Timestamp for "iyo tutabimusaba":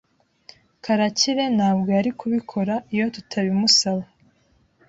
2.93-4.05